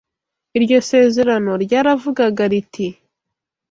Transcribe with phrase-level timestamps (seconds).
[0.57, 2.87] Iryo sezerano ryaravugaga riti: